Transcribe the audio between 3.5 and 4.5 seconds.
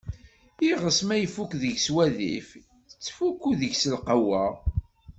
deg-s lqewwa.